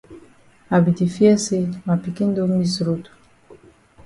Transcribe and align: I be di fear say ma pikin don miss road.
I 0.75 0.79
be 0.83 0.91
di 0.99 1.07
fear 1.15 1.37
say 1.45 1.65
ma 1.85 1.93
pikin 2.03 2.29
don 2.35 2.51
miss 2.59 2.75
road. 2.85 3.03